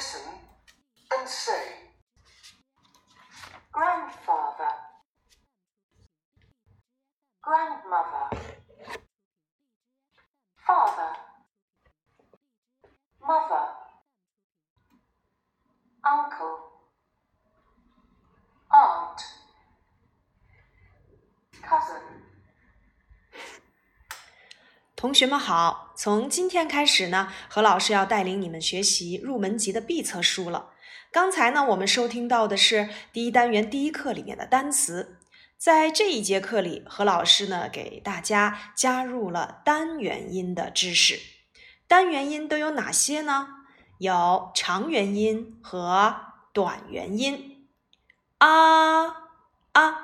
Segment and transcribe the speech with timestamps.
[0.00, 0.22] listen
[1.18, 1.79] and say.
[25.00, 30.74] 同学们好，从今天开始呢，何老师要带领你们学习入门级的必测书了。
[31.10, 35.16] 刚才呢，我们收听到的是第一单元第一课里面的单词。
[35.56, 41.18] 在这一节课里，何老师呢给大家加入了单元音的知识。
[41.88, 43.48] 单元音都有哪些呢？
[43.96, 46.14] 有长元音和
[46.52, 47.66] 短元音。
[48.36, 49.06] 啊
[49.72, 49.94] 啊，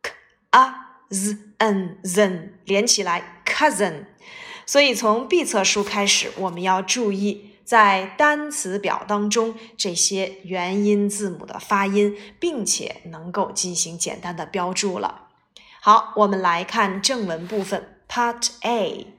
[0.00, 0.12] k
[0.50, 0.74] a
[1.10, 4.06] z n z 连起来 cousin，
[4.64, 15.30] 所以从必测书开始，我们要注意在单词表当中这些元音字母的发音，并且能够进行简单的标注了。
[15.80, 19.14] 好，我们来看正文部分 Part A。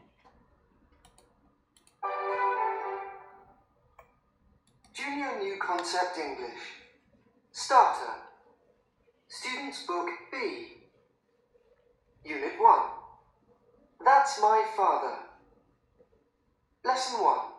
[4.94, 6.62] Junior New Concept English.
[7.54, 8.14] Starter.
[9.30, 10.88] Student's Book B.
[12.24, 12.90] Unit 1.
[14.00, 15.18] That's my father.
[16.84, 17.55] Lesson 1.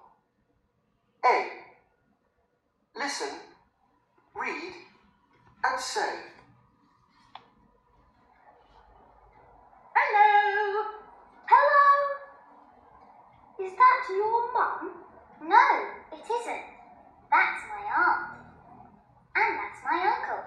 [1.26, 1.48] A.
[2.94, 3.34] Listen,
[4.34, 4.74] read,
[5.64, 6.14] and say.
[9.96, 10.84] Hello!
[11.48, 11.86] Hello!
[13.66, 15.02] Is that your mum?
[15.42, 15.66] No,
[16.12, 16.66] it isn't.
[17.30, 18.38] That's my aunt.
[19.34, 20.44] And that's my uncle.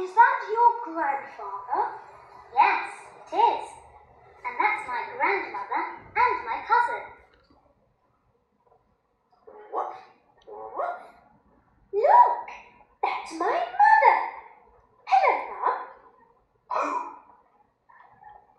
[0.00, 1.82] Is that your grandfather?
[2.54, 2.88] Yes,
[3.20, 3.68] it is.
[4.48, 5.82] And that's my grandmother
[6.16, 7.12] and my cousin.
[9.72, 9.94] What?
[10.46, 11.00] What?
[11.94, 12.48] Look!
[13.02, 14.18] That's my mother!
[15.06, 15.78] Hello, Mum.
[16.70, 17.14] Oh!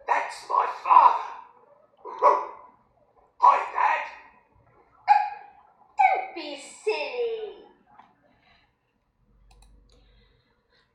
[0.07, 1.33] That's my father!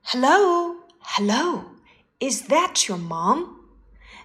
[0.07, 1.63] Hello, hello,
[2.19, 3.59] is that your mom?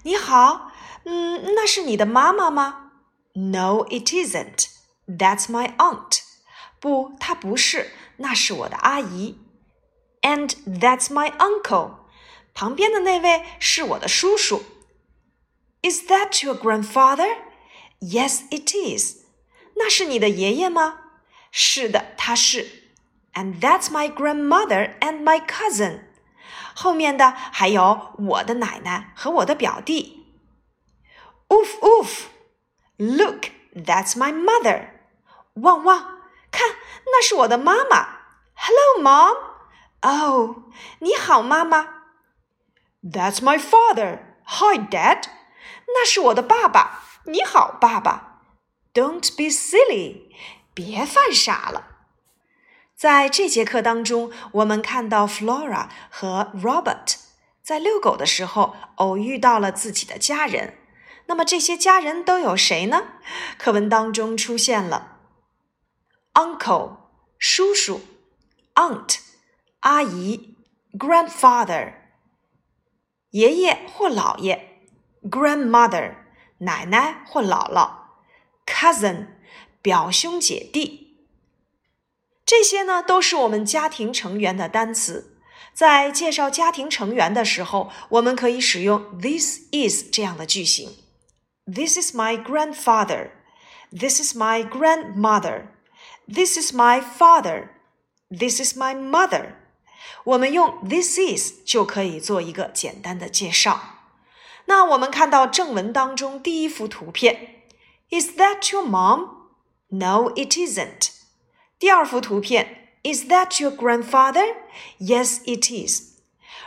[0.03, 0.73] 你好，
[1.05, 2.93] 嗯，那是你的妈妈吗？
[3.35, 4.67] No, it isn't.
[5.07, 6.21] That's my aunt.
[6.81, 9.39] 不，她不是，那是我的阿姨。
[10.23, 11.99] And that's my uncle.
[12.55, 14.65] 旁边的那位是我的叔叔。
[15.83, 17.37] Is that your grandfather?
[18.01, 19.19] Yes, it is.
[19.77, 20.99] 那是你的爷爷吗？
[21.53, 22.82] 是的，他是。
[23.35, 26.01] And that's my grandmother and my cousin。
[26.75, 30.27] 后面的还有我的奶奶和我的表弟。
[31.49, 32.25] Oof oof!
[32.97, 34.91] Look, that's my mother.
[35.55, 36.21] 汪汪，
[36.51, 36.69] 看，
[37.07, 38.19] 那是我的妈妈。
[38.55, 39.37] Hello, mom.
[40.01, 40.57] Oh，
[41.01, 41.89] 你好，妈妈。
[43.03, 44.21] That's my father.
[44.45, 45.25] Hi, dad.
[45.87, 47.03] 那是我的爸爸。
[47.25, 48.41] 你好，爸爸。
[48.93, 50.33] Don't be silly.
[50.75, 51.92] 别犯傻了。
[53.04, 57.16] 在这节课当中，我们看到 Flora 和 Robert
[57.62, 60.78] 在遛狗的时候偶遇到了自己的家人。
[61.26, 63.04] 那么这些家人都有谁呢？
[63.58, 65.18] 课文当中出现了
[66.36, 66.96] uncle
[67.38, 68.00] 叔叔
[68.76, 69.18] ，aunt
[69.82, 70.56] 阿姨
[70.98, 71.96] ，grandfather
[73.32, 74.80] 爷爷或姥爷
[75.24, 76.14] ，grandmother
[76.60, 77.90] 奶奶或姥姥
[78.66, 79.28] ；cousin，
[79.82, 81.03] 表兄姐弟。
[82.45, 85.37] 这些呢，都是我们家庭成员的单词。
[85.75, 90.97] 在介绍家庭成员的时候，我们可以使用 this is 这样的句型：
[91.67, 93.31] This is my grandfather.
[93.91, 95.69] This is my grandmother.
[96.27, 97.69] This is my father.
[98.29, 99.53] This is my mother.
[100.25, 103.81] 我们用 this is 就可以做一个简单的介绍。
[104.67, 107.65] 那我们看到正文当中第一幅图片，
[108.11, 109.49] Is that your mom?
[109.89, 111.12] No, it isn't.
[111.79, 114.57] 第二幅图片，Is that your grandfather?
[114.99, 116.19] Yes, it is.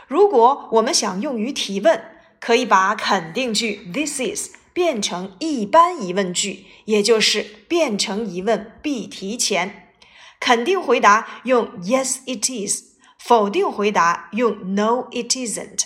[0.06, 2.02] 如果我们想用于提问，
[2.40, 9.92] 可以把肯定句 this is 变成一般疑问句，也就是变成疑问必提前。
[10.40, 12.92] 肯定回答用 Yes, it is。
[13.18, 15.84] 否定回答用 No, it isn't。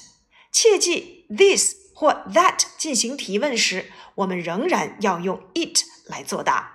[0.51, 6.73] 切记 this 或 that 进行提问时，我们仍然要用 it 来作答。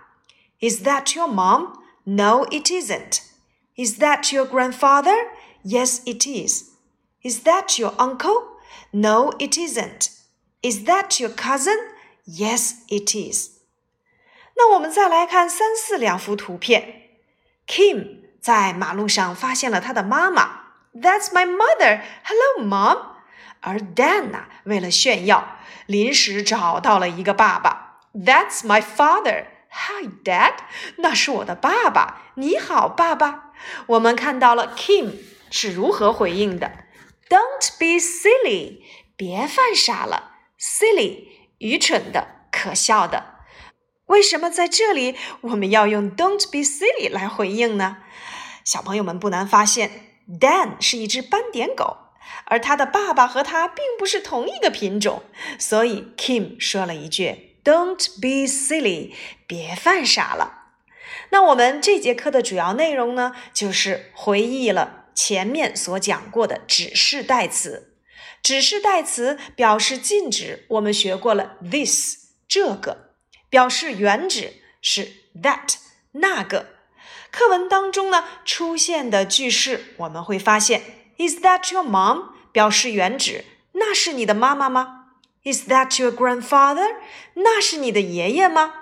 [0.59, 1.79] Is that your mom?
[2.05, 3.21] No, it isn't.
[3.75, 5.15] Is that your grandfather?
[5.63, 6.71] Yes, it is.
[7.23, 8.57] Is that your uncle?
[8.91, 10.09] No, it isn't.
[10.61, 11.77] Is that your cousin?
[12.25, 13.49] Yes, it is.
[14.55, 17.09] 那我们再来看三四两幅图片。
[17.67, 20.61] Kim 在马路上发现了他的妈妈，
[20.93, 22.01] That's my mother.
[22.23, 23.11] Hello, mom.
[23.61, 29.45] 而 Dan 呢，为了炫耀，临时找到了一个爸爸，That's my father.
[29.78, 30.54] Hi, Dad.
[30.96, 32.32] 那是我的爸爸。
[32.36, 33.52] 你好，爸爸。
[33.88, 35.12] 我们看到了 Kim
[35.50, 36.72] 是如何回应的
[37.28, 38.80] ：Don't be silly.
[39.16, 41.24] 别犯傻了，silly
[41.58, 43.36] 愚蠢的、可笑的。
[44.06, 47.98] 为什么在这里我们要用 "Don't be silly" 来回应呢？
[48.64, 49.90] 小朋友们不难发现
[50.40, 51.96] ，Dan 是一只斑点狗，
[52.46, 55.22] 而他的爸爸和他并不是同一个品种，
[55.58, 59.12] 所以 Kim 说了一句 "Don't be silly"，
[59.48, 60.68] 别犯傻了。
[61.30, 67.96] 那我们这节课的主要内容呢，就是回忆了前面所讲过的指示代词。
[68.40, 73.10] 指示代词表示禁止，我们学过了 this 这个。
[73.50, 75.74] 表示原指是 that
[76.12, 76.68] 那个。
[77.32, 80.82] 课文当中呢出现的句式，我们会发现
[81.18, 82.30] ，Is that your mom？
[82.52, 85.05] 表示原指，那是你的妈妈吗
[85.45, 86.95] ？Is that your grandfather？
[87.33, 88.73] 那是你的爷爷吗？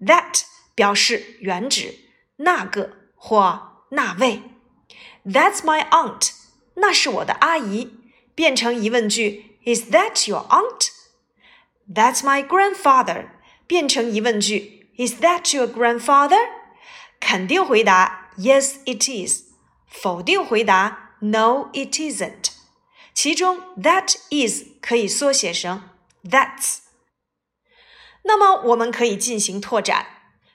[0.00, 0.42] That
[0.74, 1.98] 表示原指，
[2.36, 4.42] 那个或那位。
[5.24, 6.30] That's my aunt，
[6.74, 7.94] 那是我的阿姨。
[8.34, 13.30] 变成疑问句，Is that your aunt？That's my grandfather。
[13.66, 16.38] 变成疑问句，Is that your grandfather？
[17.18, 19.42] 肯定回答，Yes, it is。
[19.88, 22.52] 否定回答，No, it isn't。
[23.12, 25.82] 其中，that is 可以缩写成
[26.23, 26.79] that's。
[28.23, 30.07] 那么，我们可以进行拓展，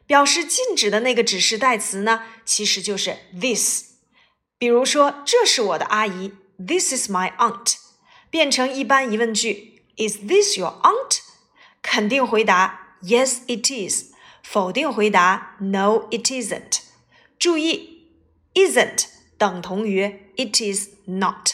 [0.07, 3.85] 表示禁止的那个指示代词呢，其实就是 this。
[4.59, 7.77] 比如说，这是我的阿姨，This is my aunt。
[8.31, 11.21] 变成一般疑问句，Is this your aunt？
[11.83, 12.97] 肯定回答。
[13.03, 14.13] Yes, it is。
[14.43, 16.81] 否定回答：No, it isn't。
[17.39, 18.09] 注意
[18.55, 19.05] ，isn't
[19.37, 21.51] 等同于 it is not。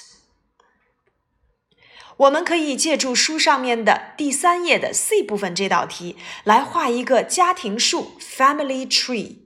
[2.17, 9.39] 我们可以借助书上面的第三页的 C 部分这道题来画一个家庭树 （family tree）。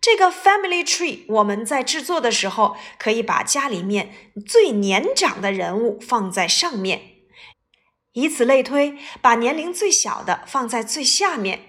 [0.00, 4.12] 这个 family tree 我们在制作的时候，可以把家里面
[4.46, 7.00] 最年长的人物放在上面。
[8.12, 11.60] 以此类推，把年龄最小的放在最下面，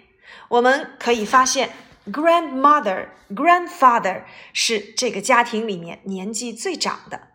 [0.50, 1.72] 我们可以发现
[2.12, 7.29] ，grandmother、grandfather 是这个家庭里面年纪最长的。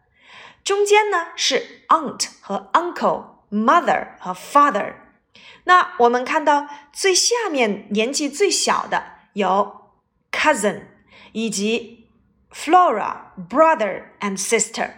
[0.64, 4.93] 中间呢是 aunt 和 uncle，mother 和 father。
[5.65, 9.03] 那我们看到最下面年纪最小的
[9.33, 9.91] 有
[10.31, 10.83] cousin，
[11.33, 12.09] 以及
[12.53, 14.91] Flora、brother and sister。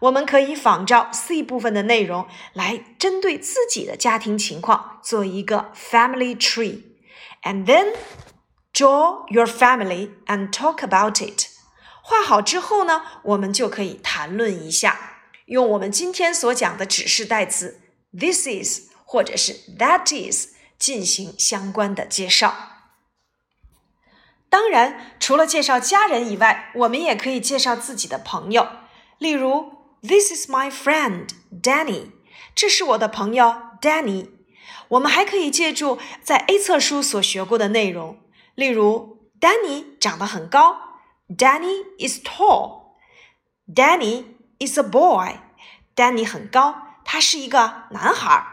[0.00, 7.94] 我们可以仿照 C 部分的内容来针对自己的家庭情况做一个 family tree，and then
[8.74, 11.46] draw your family and talk about it。
[12.02, 15.15] 画好之后呢，我们就可以谈论一下，
[15.47, 17.81] 用我们今天所讲的指示代词
[18.17, 22.55] this is 或者是 that is 进行相关的介绍。
[24.49, 28.65] 当然，除了介绍家人以外，我们也可以介绍自己的朋友，
[29.17, 29.75] 例如。
[29.99, 32.11] This is my friend Danny。
[32.53, 34.29] 这是我的朋友 Danny。
[34.89, 38.19] 我们还可以借助在 A 册书所学过的内容，
[38.53, 40.77] 例如，Danny 长得很高
[41.35, 44.36] ，Danny is tall，Danny。
[44.58, 48.46] Danny is a boy。Danny 很高，他是一个男孩。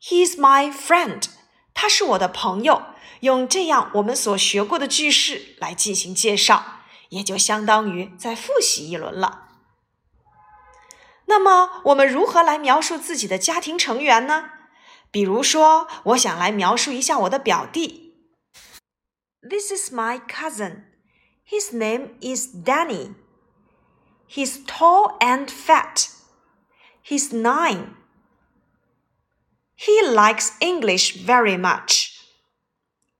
[0.00, 1.24] He is my friend。
[1.74, 2.82] 他是我的朋友。
[3.20, 9.48] 用这样我们所学过的句式来进行介绍，也就相当于再复习一轮了。
[11.26, 14.50] 那么，我们如何来描述自己的家庭成员呢？
[15.12, 18.16] 比如说，我想来描述一下我的表弟。
[19.40, 20.86] This is my cousin.
[21.48, 23.14] His name is Danny.
[24.28, 26.08] He's tall and fat.
[27.04, 27.96] He's nine.
[29.76, 32.12] He likes English very much.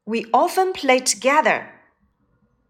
[0.05, 1.67] We often play together.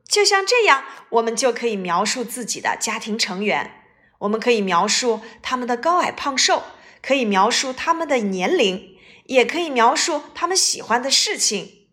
[0.08, 3.84] 就像这样，我们就可以描述自己的家庭成员。
[4.18, 6.64] 我们可以描述他们的高矮胖瘦，
[7.00, 11.88] 可以描述他们的年龄，也可以描述他们喜欢的事情。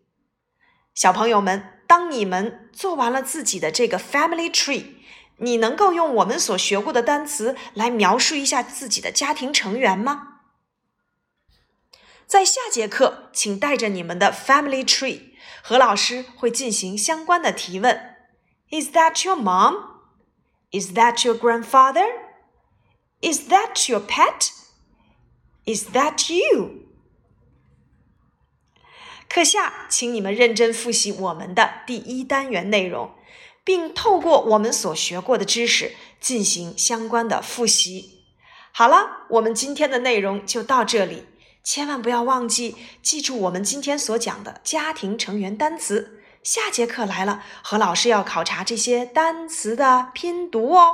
[0.94, 4.93] 小朋友们，当你们做完了自己的这个 family tree。
[5.37, 10.39] 你能够用我们所学过的单词来描述一下自己的家庭成员吗？
[12.25, 18.15] 在下节课，请带着你们的 family tree，何老师会进行相关的提问。
[18.71, 20.01] Is that your mom?
[20.71, 22.07] Is that your grandfather?
[23.21, 24.49] Is that your pet?
[25.65, 26.85] Is that you?
[29.29, 33.11] 课下，请你们认真复习我们的第一单元内容。
[33.65, 38.21] 并透过我们所学过的知识进行相关的复习。
[38.71, 41.25] 好了，我们今天的内容就到这里，
[41.63, 46.21] 千万不要忘记记住我们今天所讲的家庭成员单词。
[46.43, 50.93] 下节课来了，何老师要考察这些单词的拼读哦。